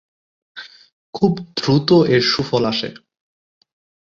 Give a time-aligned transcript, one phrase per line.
[1.13, 2.89] খুব দ্রুত এর সুফল আসে।